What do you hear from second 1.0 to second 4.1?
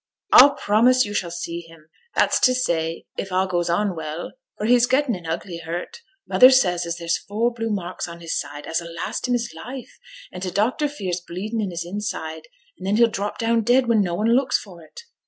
yo' shall see him; that's t' say if a' goes on